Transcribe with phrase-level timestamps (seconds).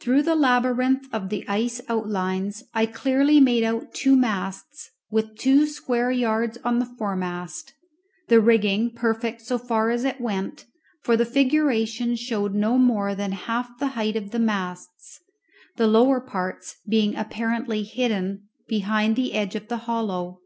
[0.00, 5.66] Through the labyrinth of the ice outlines I clearly made out two masts, with two
[5.66, 7.72] square yards on the foremast,
[8.28, 10.66] the rigging perfect so far as it went,
[11.00, 15.20] for the figuration showed no more than half the height of the masts,
[15.78, 20.42] the lower parts being apparently hidden behind the edge of the hollow.